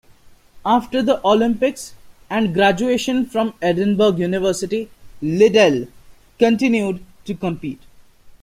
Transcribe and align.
After 0.65 1.03
the 1.03 1.23
Olympics 1.23 1.93
and 2.27 2.55
graduation 2.55 3.23
from 3.27 3.53
Edinburgh 3.61 4.15
University, 4.15 4.89
Liddell 5.21 5.89
continued 6.39 7.05
to 7.25 7.35
compete. 7.35 7.81